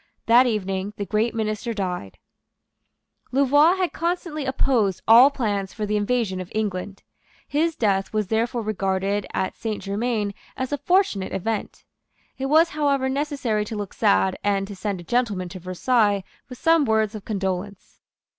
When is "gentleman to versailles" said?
15.03-16.23